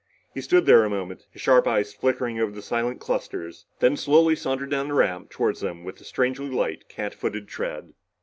[0.33, 4.35] He stood there a moment, his sharp eyes flicking over the silent clusters, then slowly
[4.35, 7.93] sauntered down the ramp toward them with a strangely light, catfooted tread.